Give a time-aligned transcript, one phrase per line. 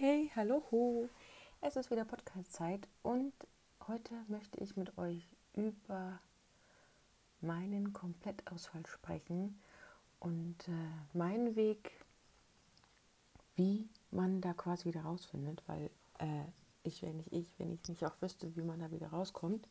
[0.00, 1.08] hey, hallo, ho.
[1.60, 3.32] Es ist wieder Podcast-Zeit und
[3.88, 6.20] heute möchte ich mit euch über
[7.40, 9.60] meinen Komplettausfall sprechen
[10.20, 11.90] und äh, meinen Weg,
[13.56, 15.90] wie man da quasi wieder rausfindet, weil
[16.20, 16.44] äh,
[16.84, 19.68] ich wäre nicht ich, wenn ich nicht auch wüsste, wie man da wieder rauskommt.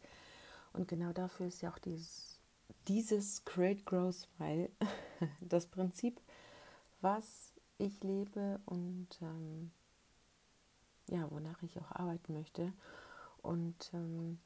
[0.74, 2.42] Und genau dafür ist ja auch dieses,
[2.90, 4.72] dieses Create Grow Smile
[5.40, 6.20] das Prinzip,
[7.00, 9.72] was ich lebe und ähm,
[11.10, 12.74] ja, wonach ich auch arbeiten möchte.
[13.42, 14.40] Und ähm,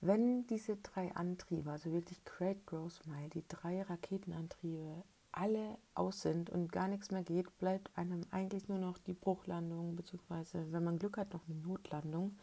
[0.00, 6.48] wenn diese drei Antriebe, also wirklich Create, Grow, Smile, die drei Raketenantriebe alle aus sind
[6.48, 10.98] und gar nichts mehr geht, bleibt einem eigentlich nur noch die Bruchlandung, beziehungsweise wenn man
[10.98, 12.38] Glück hat, noch eine Notlandung.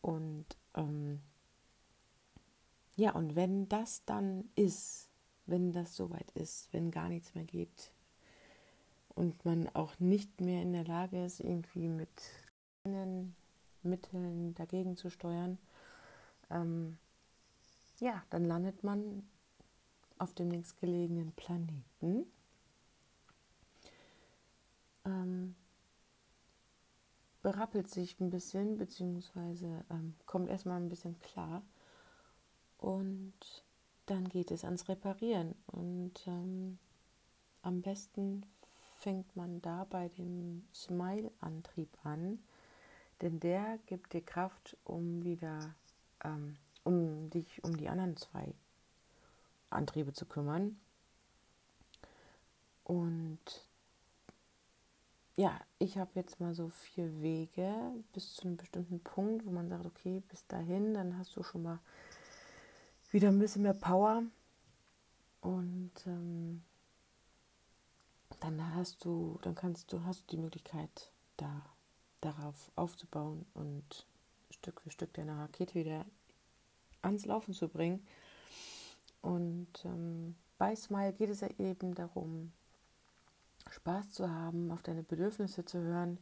[0.00, 1.20] Und ähm,
[2.96, 5.10] ja, und wenn das dann ist,
[5.46, 7.91] wenn das soweit ist, wenn gar nichts mehr geht,
[9.14, 12.10] und man auch nicht mehr in der Lage ist, irgendwie mit
[13.82, 15.58] Mitteln dagegen zu steuern,
[16.50, 16.98] ähm,
[18.00, 19.22] ja, dann landet man
[20.18, 22.26] auf dem nächstgelegenen Planeten.
[25.04, 25.54] Ähm,
[27.42, 31.62] berappelt sich ein bisschen, beziehungsweise ähm, kommt erstmal ein bisschen klar.
[32.78, 33.34] Und
[34.06, 35.54] dann geht es ans Reparieren.
[35.66, 36.78] Und ähm,
[37.62, 38.44] am besten
[39.02, 42.38] fängt man da bei dem Smile-Antrieb an,
[43.20, 45.58] denn der gibt dir Kraft, um wieder,
[46.24, 48.54] ähm, um dich um die anderen zwei
[49.70, 50.78] Antriebe zu kümmern.
[52.84, 53.68] Und
[55.36, 57.74] ja, ich habe jetzt mal so vier Wege
[58.12, 61.62] bis zu einem bestimmten Punkt, wo man sagt, okay, bis dahin, dann hast du schon
[61.62, 61.80] mal
[63.10, 64.22] wieder ein bisschen mehr Power.
[65.40, 66.62] Und ähm,
[68.40, 71.62] dann hast du, dann kannst du, hast du die Möglichkeit, da
[72.20, 74.06] darauf aufzubauen und
[74.50, 76.04] Stück für Stück deine Rakete wieder
[77.02, 78.06] ans Laufen zu bringen.
[79.20, 82.52] Und ähm, bei Smile geht es ja eben darum,
[83.70, 86.18] Spaß zu haben, auf deine Bedürfnisse zu hören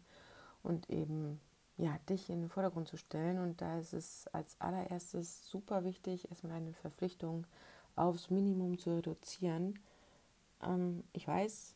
[0.63, 1.41] und eben
[1.77, 3.39] ja, dich in den Vordergrund zu stellen.
[3.39, 7.47] Und da ist es als allererstes super wichtig, erstmal eine Verpflichtung
[7.97, 9.79] aufs Minimum zu reduzieren.
[10.63, 11.75] Ähm, ich weiß,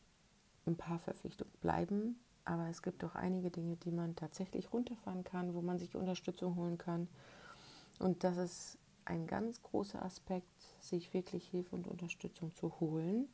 [0.65, 5.53] ein paar Verpflichtungen bleiben, aber es gibt auch einige Dinge, die man tatsächlich runterfahren kann,
[5.53, 7.07] wo man sich Unterstützung holen kann.
[7.99, 10.47] Und das ist ein ganz großer Aspekt,
[10.79, 13.27] sich wirklich Hilfe und Unterstützung zu holen.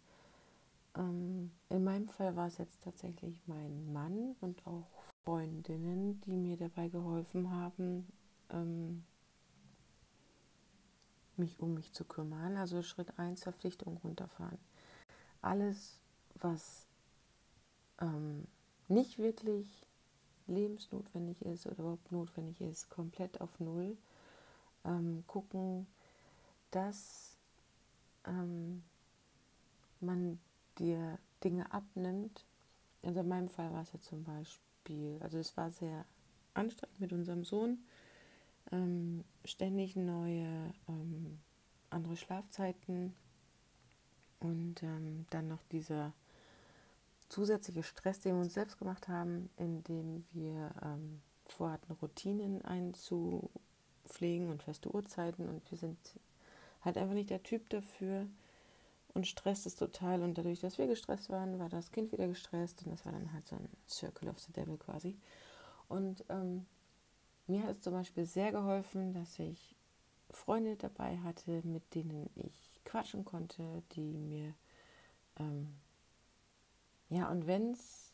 [0.96, 4.88] Ähm, in meinem Fall war es jetzt tatsächlich mein Mann und auch
[5.24, 8.08] Freundinnen, die mir dabei geholfen haben,
[8.50, 9.03] ähm,
[11.38, 12.58] mich um mich zu kümmern.
[12.58, 14.59] Also Schritt 1, Verpflichtung runterfahren.
[15.42, 16.00] Alles,
[16.36, 16.88] was
[18.01, 18.45] ähm,
[18.88, 19.85] nicht wirklich
[20.47, 23.97] lebensnotwendig ist oder überhaupt notwendig ist, komplett auf Null.
[24.84, 25.88] Ähm, gucken,
[26.72, 27.38] dass
[28.25, 28.84] ähm,
[30.00, 30.39] man
[30.79, 32.45] dir Dinge abnimmt.
[33.03, 36.06] Also in meinem Fall war es ja zum Beispiel, also es war sehr
[36.53, 37.79] anstrengend mit unserem Sohn.
[38.72, 41.39] Ähm, ständig neue ähm,
[41.89, 43.13] andere Schlafzeiten
[44.39, 46.13] und ähm, dann noch dieser
[47.31, 54.64] zusätzliche Stress, den wir uns selbst gemacht haben, indem wir ähm, vorhatten, Routinen einzupflegen und
[54.64, 55.47] feste Uhrzeiten.
[55.47, 55.97] Und wir sind
[56.81, 58.28] halt einfach nicht der Typ dafür
[59.14, 60.24] und stresst es total.
[60.24, 63.31] Und dadurch, dass wir gestresst waren, war das Kind wieder gestresst und das war dann
[63.34, 65.18] halt so ein Circle of the Devil quasi.
[65.88, 66.66] Und ähm,
[67.48, 69.75] mir hat es zum Beispiel sehr geholfen, dass ich
[70.30, 74.53] Freunde dabei hatte, mit denen ich quatschen konnte, die mir
[75.38, 75.75] ähm,
[77.12, 78.14] ja, und wenn es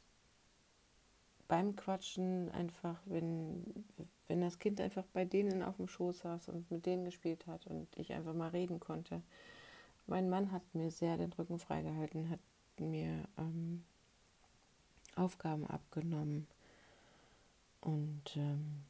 [1.47, 3.63] beim Quatschen einfach, wenn,
[4.27, 7.67] wenn das Kind einfach bei denen auf dem Schoß saß und mit denen gespielt hat
[7.67, 9.21] und ich einfach mal reden konnte.
[10.07, 12.39] Mein Mann hat mir sehr den Rücken freigehalten, hat
[12.79, 13.83] mir ähm,
[15.15, 16.47] Aufgaben abgenommen.
[17.81, 18.83] Und ähm,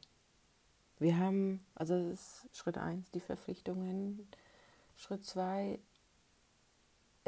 [0.98, 4.26] wir haben, also das ist Schritt 1, die Verpflichtungen.
[4.96, 5.78] Schritt 2,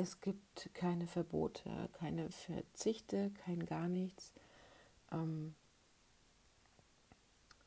[0.01, 4.33] es gibt keine Verbote, keine Verzichte, kein gar nichts.
[5.13, 5.55] Ähm,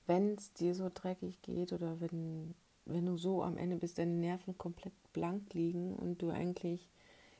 [0.07, 4.13] wenn es dir so dreckig geht oder wenn, wenn du so am Ende bist, deine
[4.13, 6.89] Nerven komplett blank liegen und du eigentlich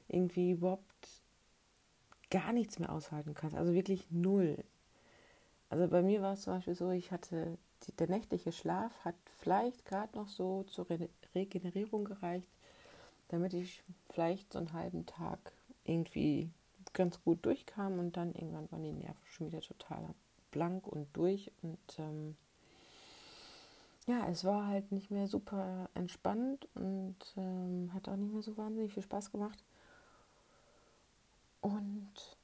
[0.10, 1.24] irgendwie überhaupt
[2.30, 4.64] gar nichts mehr aushalten kannst, also wirklich null.
[5.70, 7.58] Also bei mir war es zum Beispiel so, ich hatte
[7.98, 12.48] der nächtliche Schlaf hat vielleicht gerade noch so zur Re Regenerierung gereicht,
[13.34, 15.40] damit ich vielleicht so einen halben Tag
[15.86, 16.52] irgendwie
[16.94, 20.14] ganz gut durchkam und dann irgendwann waren die Nerven schon wieder total
[20.52, 21.52] blank und durch.
[21.64, 22.36] Und ähm,
[24.06, 28.56] ja, es war halt nicht mehr super entspannt und ähm, hat auch nicht mehr so
[28.56, 29.64] wahnsinnig viel Spaß gemacht.
[31.62, 32.38] Und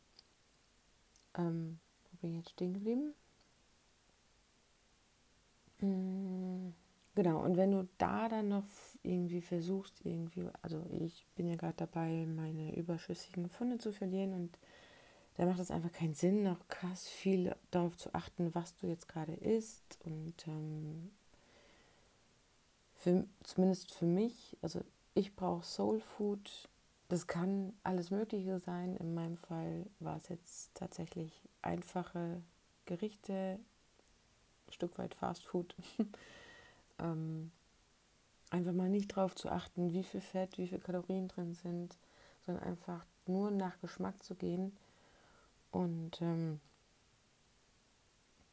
[1.35, 3.13] ähm, wo bin ich jetzt stehen geblieben?
[5.81, 6.73] Hm,
[7.13, 8.65] genau, und wenn du da dann noch
[9.03, 14.57] irgendwie versuchst, irgendwie, also ich bin ja gerade dabei, meine überschüssigen Funde zu verlieren und
[15.39, 19.07] da macht es einfach keinen Sinn, noch krass viel darauf zu achten, was du jetzt
[19.07, 19.97] gerade isst.
[20.03, 21.11] Und ähm,
[22.95, 24.81] für, zumindest für mich, also
[25.13, 26.67] ich brauche Soul Food.
[27.07, 28.97] Das kann alles Mögliche sein.
[28.97, 31.31] In meinem Fall war es jetzt tatsächlich
[31.61, 32.41] einfache
[32.85, 33.59] Gerichte,
[34.67, 35.73] ein Stück weit Fast Food.
[36.99, 37.51] ähm,
[38.49, 41.97] einfach mal nicht darauf zu achten, wie viel Fett, wie viele Kalorien drin sind,
[42.45, 44.75] sondern einfach nur nach Geschmack zu gehen
[45.71, 46.59] und ähm,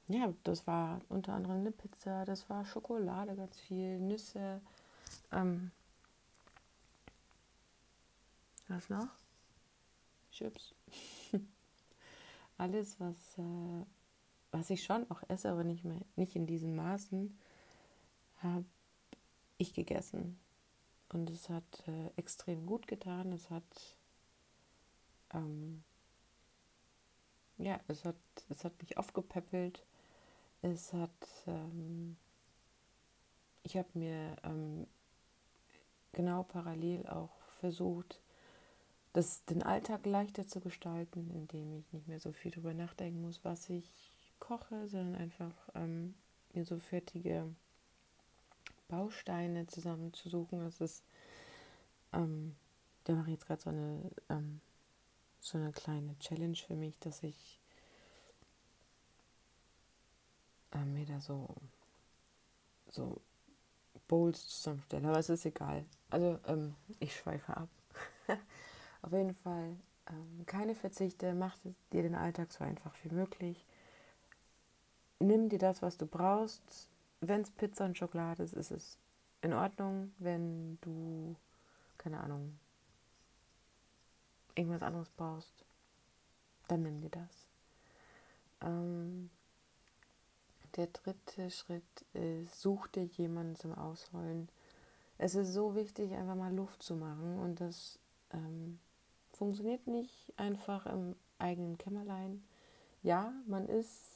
[0.08, 4.60] ja, das war unter anderem eine Pizza, das war Schokolade ganz viel, Nüsse.
[5.32, 5.72] Ähm,
[8.68, 9.08] was noch?
[10.30, 10.74] Chips.
[12.58, 13.84] Alles, was, äh,
[14.52, 17.36] was ich schon auch esse, aber nicht mehr, nicht in diesen Maßen,
[18.42, 18.64] habe
[19.58, 20.38] ich gegessen.
[21.08, 23.32] Und es hat äh, extrem gut getan.
[23.32, 23.96] Es hat
[25.32, 25.82] ähm,
[27.58, 28.16] ja, es hat,
[28.48, 29.84] es hat mich aufgepäppelt.
[30.62, 31.10] Es hat,
[31.46, 32.16] ähm,
[33.62, 34.86] ich habe mir ähm,
[36.12, 38.20] genau parallel auch versucht,
[39.12, 43.44] das, den Alltag leichter zu gestalten, indem ich nicht mehr so viel darüber nachdenken muss,
[43.44, 46.14] was ich koche, sondern einfach ähm,
[46.52, 47.54] mir so fertige
[48.88, 50.60] Bausteine zusammenzusuchen.
[50.60, 51.02] Das ist,
[52.12, 52.54] ähm,
[53.04, 54.60] da mache ich jetzt gerade so eine ähm,
[55.46, 57.60] so eine kleine Challenge für mich, dass ich
[60.72, 61.54] äh, mir da so,
[62.90, 63.20] so
[64.08, 65.08] Bowls zusammenstelle.
[65.08, 65.84] Aber es ist egal.
[66.10, 67.68] Also ähm, ich schweife ab.
[69.02, 69.76] Auf jeden Fall
[70.10, 71.32] ähm, keine Verzichte.
[71.34, 71.56] Mach
[71.92, 73.64] dir den Alltag so einfach wie möglich.
[75.20, 76.88] Nimm dir das, was du brauchst.
[77.20, 78.98] Wenn es Pizza und Schokolade ist, ist es
[79.42, 80.12] in Ordnung.
[80.18, 81.36] Wenn du,
[81.98, 82.58] keine Ahnung,
[84.54, 85.64] irgendwas anderes brauchst,
[86.68, 87.48] dann nimm dir das.
[88.62, 89.30] Ähm,
[90.76, 94.48] der dritte Schritt ist, such dir jemanden zum Ausheulen.
[95.18, 97.98] Es ist so wichtig, einfach mal Luft zu machen und das
[98.32, 98.78] ähm,
[99.32, 102.44] funktioniert nicht einfach im eigenen Kämmerlein.
[103.02, 104.15] Ja, man ist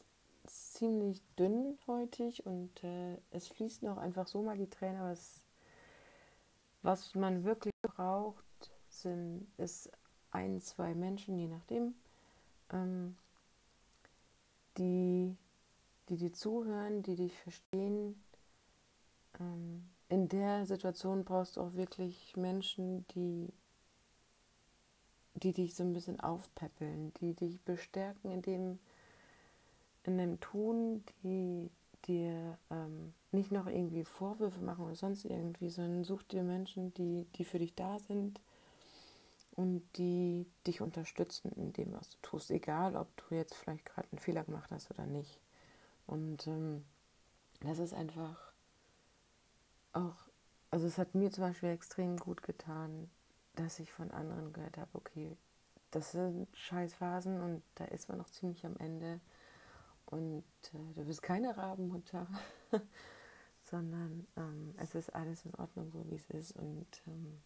[0.50, 5.14] ziemlich dünnhäutig und äh, es fließen auch einfach so mal die Tränen, aber
[6.82, 8.44] was man wirklich braucht,
[8.88, 9.90] sind, ist
[10.30, 11.94] ein, zwei Menschen, je nachdem,
[12.72, 13.16] ähm,
[14.78, 15.36] die,
[16.08, 18.22] die dir zuhören, die dich verstehen.
[19.38, 23.52] Ähm, in der Situation brauchst du auch wirklich Menschen, die,
[25.34, 28.78] die dich so ein bisschen aufpäppeln, die dich bestärken in dem,
[30.04, 31.70] in dem Tun, die
[32.06, 37.26] dir ähm, nicht noch irgendwie Vorwürfe machen oder sonst irgendwie, sondern such dir Menschen, die,
[37.36, 38.40] die für dich da sind,
[39.60, 44.08] und die dich unterstützen in dem, was du tust, egal ob du jetzt vielleicht gerade
[44.10, 45.38] einen Fehler gemacht hast oder nicht.
[46.06, 46.84] Und ähm,
[47.60, 48.52] das ist einfach
[49.92, 50.16] auch,
[50.70, 53.10] also es hat mir zum Beispiel extrem gut getan,
[53.54, 55.36] dass ich von anderen gehört habe, okay,
[55.90, 59.20] das sind Scheißphasen und da ist man noch ziemlich am Ende
[60.10, 62.26] und äh, du bist keine Rabenmutter,
[63.64, 67.40] sondern ähm, es ist alles in Ordnung, so wie es ist und ähm,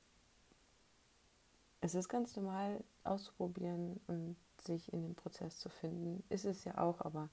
[1.81, 6.25] es ist ganz normal auszuprobieren und sich in den Prozess zu finden.
[6.31, 7.29] Ist es ja auch, aber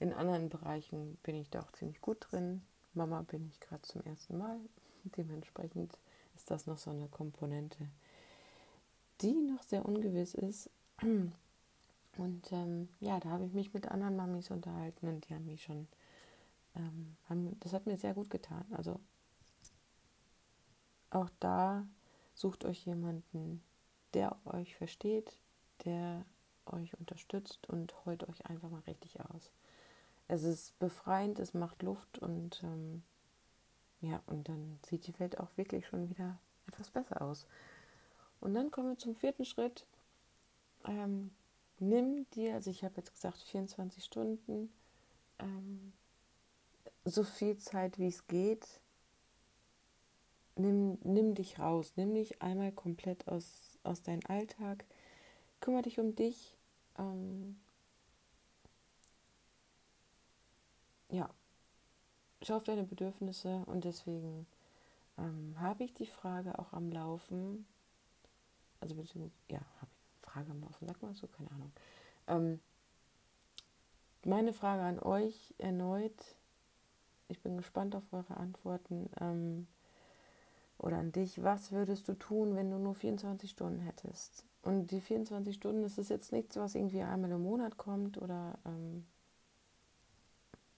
[0.00, 2.62] in anderen Bereichen bin ich da auch ziemlich gut drin.
[2.94, 4.58] Mama bin ich gerade zum ersten Mal.
[5.04, 5.98] Dementsprechend
[6.34, 7.90] ist das noch so eine Komponente,
[9.20, 10.70] die noch sehr ungewiss ist.
[12.18, 15.62] Und ähm, ja, da habe ich mich mit anderen Mamis unterhalten und die haben mich
[15.62, 15.88] schon,
[16.76, 18.66] ähm, haben, das hat mir sehr gut getan.
[18.72, 19.00] Also
[21.10, 21.86] auch da
[22.38, 23.64] Sucht euch jemanden,
[24.14, 25.40] der euch versteht,
[25.84, 26.24] der
[26.66, 29.50] euch unterstützt und heult euch einfach mal richtig aus.
[30.28, 33.02] Es ist befreiend, es macht Luft und ähm,
[34.02, 37.48] ja, und dann sieht die Welt auch wirklich schon wieder etwas besser aus.
[38.38, 39.84] Und dann kommen wir zum vierten Schritt.
[40.84, 41.32] Ähm,
[41.80, 44.72] nimm dir, also ich habe jetzt gesagt 24 Stunden,
[45.38, 45.92] ähm,
[47.04, 48.80] so viel Zeit wie es geht,
[50.56, 54.84] nimm, nimm dich raus, nimm dich einmal komplett aus, aus deinem Alltag,
[55.60, 56.56] kümmere dich um dich.
[56.98, 57.58] Ähm,
[61.10, 61.30] ja,
[62.42, 64.46] schau auf deine Bedürfnisse und deswegen
[65.16, 67.66] ähm, habe ich die Frage auch am Laufen.
[68.80, 68.94] Also
[69.48, 69.97] ja, habe ich
[70.28, 71.72] Frage am Laufen, sag mal so, keine Ahnung.
[72.26, 72.60] Ähm,
[74.24, 76.36] meine Frage an euch erneut.
[77.28, 79.10] Ich bin gespannt auf eure Antworten.
[79.20, 79.66] Ähm,
[80.78, 81.42] oder an dich.
[81.42, 84.44] Was würdest du tun, wenn du nur 24 Stunden hättest?
[84.62, 88.58] Und die 24 Stunden, das ist jetzt nichts, was irgendwie einmal im Monat kommt oder
[88.64, 89.04] ähm,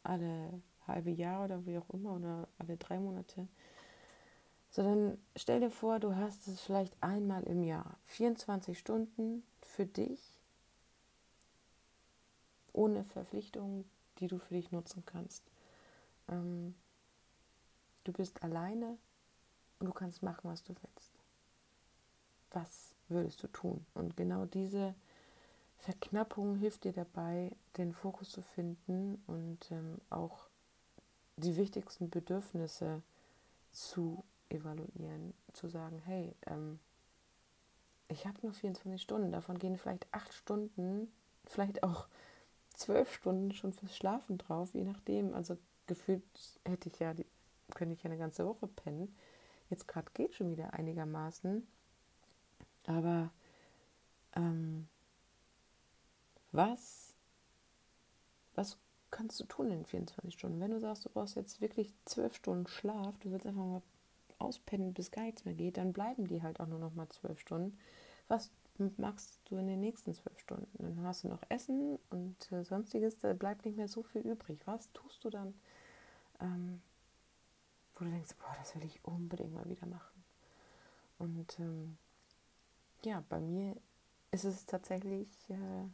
[0.02, 3.46] alle halbe Jahr oder wie auch immer oder alle drei Monate.
[4.70, 7.98] Sondern stell dir vor, du hast es vielleicht einmal im Jahr.
[8.06, 10.20] 24 Stunden für dich,
[12.72, 13.84] ohne Verpflichtungen,
[14.18, 15.42] die du für dich nutzen kannst.
[16.28, 16.74] Ähm,
[18.04, 18.96] du bist alleine
[19.80, 21.10] und du kannst machen, was du willst.
[22.52, 23.84] Was würdest du tun?
[23.94, 24.94] Und genau diese
[25.78, 30.48] Verknappung hilft dir dabei, den Fokus zu finden und ähm, auch
[31.36, 33.02] die wichtigsten Bedürfnisse
[33.72, 36.78] zu evaluieren, zu sagen, hey, ähm,
[38.08, 41.12] ich habe nur 24 Stunden, davon gehen vielleicht acht Stunden,
[41.46, 42.08] vielleicht auch
[42.74, 45.34] zwölf Stunden schon fürs Schlafen drauf, je nachdem.
[45.34, 46.22] Also gefühlt
[46.64, 47.26] hätte ich ja, die,
[47.74, 49.14] könnte ich ja eine ganze Woche pennen.
[49.68, 51.66] Jetzt gerade geht schon wieder einigermaßen.
[52.86, 53.30] Aber
[54.34, 54.88] ähm,
[56.52, 57.14] was,
[58.54, 58.78] was
[59.10, 60.60] kannst du tun in 24 Stunden?
[60.60, 63.82] Wenn du sagst, du brauchst jetzt wirklich zwölf Stunden Schlaf, du willst einfach mal
[64.40, 67.40] auspennen, bis gar nichts mehr geht, dann bleiben die halt auch nur noch mal zwölf
[67.40, 67.78] Stunden.
[68.28, 68.50] Was
[68.96, 70.70] machst du in den nächsten zwölf Stunden?
[70.78, 74.60] Dann hast du noch Essen und äh, sonstiges, da bleibt nicht mehr so viel übrig.
[74.66, 75.54] Was tust du dann,
[76.40, 76.80] ähm,
[77.94, 80.24] wo du denkst, boah, das will ich unbedingt mal wieder machen?
[81.18, 81.98] Und ähm,
[83.04, 83.76] ja, bei mir
[84.30, 85.84] ist es tatsächlich, äh,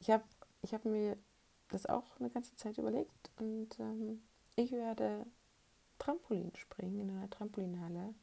[0.00, 0.24] ich habe
[0.62, 1.16] ich hab mir
[1.68, 4.22] das auch eine ganze Zeit überlegt und ähm,
[4.56, 5.26] ich werde
[6.02, 8.14] Trampolin springen in einer Trampolinhalle.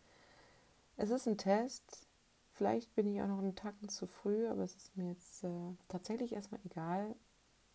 [0.98, 2.08] Es ist ein Test.
[2.52, 5.76] Vielleicht bin ich auch noch einen Tacken zu früh, aber es ist mir jetzt äh,
[5.88, 7.16] tatsächlich erstmal egal.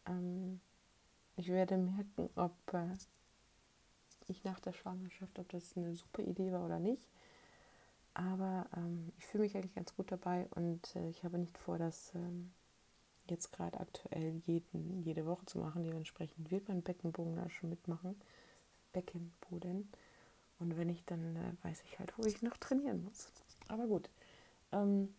[0.07, 0.61] Ähm,
[1.37, 2.93] ich werde merken, ob äh,
[4.29, 7.09] ich nach der Schwangerschaft, ob das eine super Idee war oder nicht.
[8.13, 11.79] Aber ähm, ich fühle mich eigentlich ganz gut dabei und äh, ich habe nicht vor,
[11.79, 12.53] das ähm,
[13.31, 15.83] jetzt gerade aktuell jeden, jede Woche zu machen.
[15.83, 18.21] Dementsprechend wird mein Beckenboden da schon mitmachen.
[18.95, 19.91] Beckenboden.
[20.59, 23.29] Und wenn ich, dann äh, weiß ich halt, wo ich noch trainieren muss.
[23.69, 24.09] Aber gut.
[24.73, 25.15] Ähm,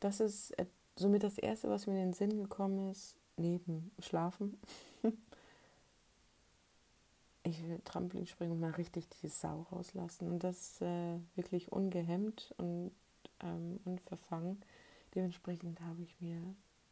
[0.00, 4.60] das ist äh, somit das Erste, was mir in den Sinn gekommen ist, neben Schlafen.
[7.44, 10.28] ich will Trampolin springen und mal richtig die Sau rauslassen.
[10.28, 12.90] Und das äh, wirklich ungehemmt und
[13.40, 14.60] ähm, unverfangen.
[15.14, 16.40] Dementsprechend habe ich mir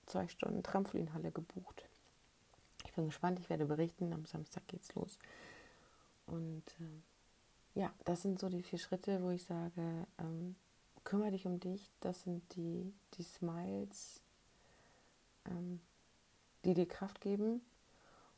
[0.06, 1.84] zwei Stunden Trampolinhalle gebucht.
[2.84, 4.12] Ich bin gespannt, ich werde berichten.
[4.12, 5.18] Am Samstag geht's los.
[6.30, 10.56] Und äh, ja, das sind so die vier Schritte, wo ich sage, ähm,
[11.04, 11.90] kümmere dich um dich.
[12.00, 14.20] Das sind die, die Smiles,
[15.46, 15.80] ähm,
[16.64, 17.62] die dir Kraft geben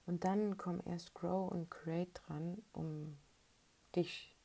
[0.06, 3.16] und dann kommen erst Grow und Create dran, um
[3.94, 4.36] dich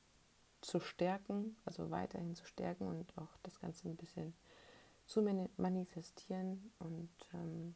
[0.61, 4.33] zu stärken, also weiterhin zu stärken und auch das Ganze ein bisschen
[5.05, 5.21] zu
[5.57, 6.71] manifestieren.
[6.79, 7.75] Und ähm,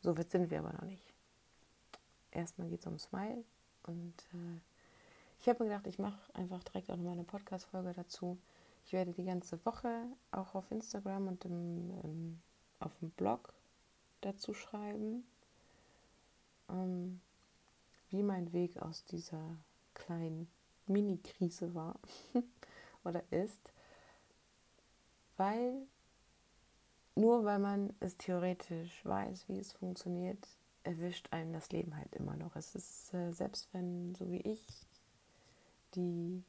[0.00, 1.14] so weit sind wir aber noch nicht.
[2.30, 3.44] Erstmal geht es um Smile
[3.86, 4.60] und äh,
[5.40, 8.38] ich habe mir gedacht, ich mache einfach direkt auch nochmal eine Podcast-Folge dazu.
[8.86, 12.40] Ich werde die ganze Woche auch auf Instagram und im, im,
[12.80, 13.52] auf dem Blog
[14.20, 15.24] dazu schreiben
[16.68, 17.20] ähm,
[18.10, 19.56] wie mein Weg aus dieser
[19.94, 20.48] kleinen
[20.86, 21.98] Mini-Krise war
[23.04, 23.72] oder ist,
[25.36, 25.74] weil
[27.16, 30.46] nur weil man es theoretisch weiß, wie es funktioniert,
[30.84, 32.56] erwischt einen das Leben halt immer noch.
[32.56, 34.64] Es ist, äh, selbst wenn, so wie ich,
[35.94, 36.42] die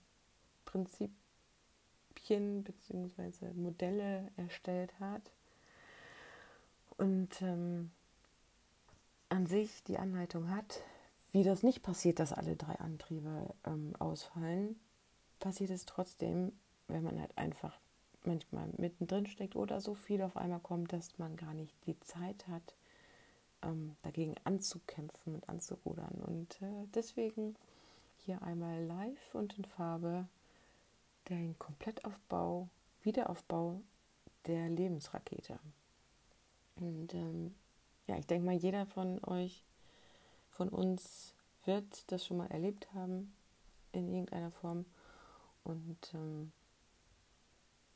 [0.65, 1.13] Prinzipien
[2.63, 3.53] bzw.
[3.55, 5.31] Modelle erstellt hat
[6.97, 7.91] und ähm,
[9.29, 10.81] an sich die Anleitung hat,
[11.31, 14.79] wie das nicht passiert, dass alle drei Antriebe ähm, ausfallen,
[15.39, 16.53] passiert es trotzdem,
[16.87, 17.77] wenn man halt einfach
[18.23, 22.47] manchmal mittendrin steckt oder so viel auf einmal kommt, dass man gar nicht die Zeit
[22.47, 22.75] hat,
[23.65, 26.21] ähm, dagegen anzukämpfen und anzurudern.
[26.25, 27.55] Und äh, deswegen
[28.17, 30.27] hier einmal live und in Farbe
[31.29, 32.69] den Komplettaufbau,
[33.03, 33.81] Wiederaufbau
[34.45, 35.59] der Lebensrakete.
[36.75, 37.55] Und ähm,
[38.07, 39.63] ja, ich denke mal, jeder von euch,
[40.49, 41.33] von uns
[41.65, 43.33] wird das schon mal erlebt haben
[43.91, 44.85] in irgendeiner Form.
[45.63, 46.51] Und ähm,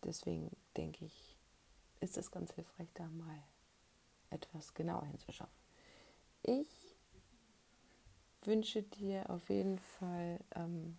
[0.03, 1.38] deswegen denke ich,
[1.99, 3.43] ist es ganz hilfreich, da mal
[4.31, 5.50] etwas genauer hinzuschauen.
[6.43, 6.67] Ich
[8.43, 10.98] wünsche dir auf jeden Fall, ähm,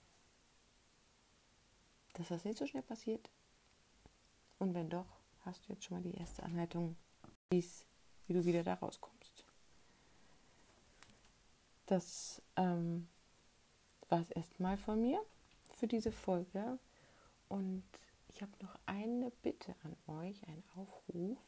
[2.14, 3.30] dass das nicht so schnell passiert.
[4.58, 5.06] Und wenn doch,
[5.44, 6.96] hast du jetzt schon mal die erste Anleitung,
[7.50, 7.64] wie
[8.28, 9.44] du wieder da rauskommst.
[11.86, 13.08] Das ähm,
[14.08, 15.20] war es erstmal von mir
[15.74, 16.78] für diese Folge.
[17.48, 17.82] Und
[18.28, 21.38] ich habe noch eine Bitte an euch, einen Aufruf.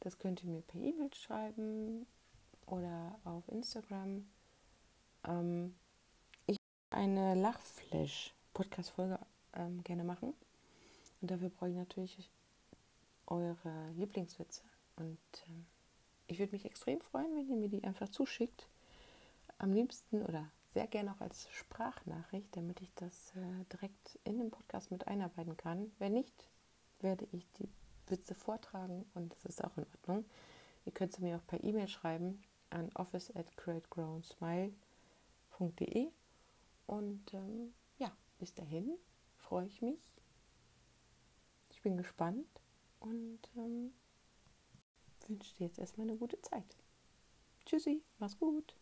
[0.00, 2.06] Das könnt ihr mir per E-Mail schreiben
[2.66, 4.26] oder auf Instagram.
[5.24, 5.74] Ähm,
[6.46, 6.56] ich
[6.90, 9.18] eine Lachflash-Podcast-Folge
[9.54, 10.34] ähm, gerne machen.
[11.20, 12.30] Und dafür brauche ich natürlich
[13.26, 14.62] eure Lieblingswitze.
[14.96, 15.66] Und ähm,
[16.26, 18.68] ich würde mich extrem freuen, wenn ihr mir die einfach zuschickt.
[19.58, 24.50] Am liebsten oder sehr gerne auch als Sprachnachricht, damit ich das äh, direkt in den
[24.50, 25.92] Podcast mit einarbeiten kann.
[25.98, 26.48] Wenn nicht,
[27.00, 27.68] werde ich die
[28.10, 30.24] Witze vortragen und das ist auch in Ordnung.
[30.84, 36.08] Ihr könnt sie mir auch per E-Mail schreiben an office at creategrownsmile.de
[36.86, 38.96] und ähm, ja, bis dahin
[39.36, 40.00] freue ich mich.
[41.70, 42.46] Ich bin gespannt
[43.00, 43.92] und ähm,
[45.28, 46.76] wünsche dir jetzt erstmal eine gute Zeit.
[47.64, 48.74] Tschüssi, mach's gut.